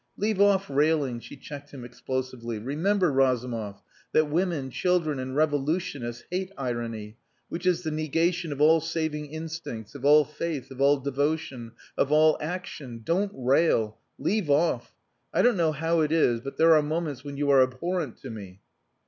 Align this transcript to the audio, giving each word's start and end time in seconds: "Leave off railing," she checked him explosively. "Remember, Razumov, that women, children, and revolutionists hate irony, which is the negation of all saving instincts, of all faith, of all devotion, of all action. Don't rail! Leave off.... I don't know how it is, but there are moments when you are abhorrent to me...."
"Leave 0.17 0.41
off 0.41 0.67
railing," 0.67 1.19
she 1.19 1.35
checked 1.37 1.69
him 1.69 1.85
explosively. 1.85 2.57
"Remember, 2.57 3.11
Razumov, 3.11 3.83
that 4.13 4.31
women, 4.31 4.71
children, 4.71 5.19
and 5.19 5.35
revolutionists 5.35 6.23
hate 6.31 6.51
irony, 6.57 7.17
which 7.49 7.67
is 7.67 7.83
the 7.83 7.91
negation 7.91 8.51
of 8.51 8.59
all 8.59 8.81
saving 8.81 9.27
instincts, 9.27 9.93
of 9.93 10.03
all 10.03 10.25
faith, 10.25 10.71
of 10.71 10.81
all 10.81 10.97
devotion, 10.99 11.73
of 11.99 12.11
all 12.11 12.35
action. 12.41 13.01
Don't 13.03 13.31
rail! 13.35 13.99
Leave 14.17 14.49
off.... 14.49 14.91
I 15.31 15.43
don't 15.43 15.55
know 15.55 15.71
how 15.71 15.99
it 16.01 16.11
is, 16.11 16.39
but 16.41 16.57
there 16.57 16.73
are 16.73 16.81
moments 16.81 17.23
when 17.23 17.37
you 17.37 17.51
are 17.51 17.61
abhorrent 17.61 18.17
to 18.21 18.31
me...." 18.31 18.59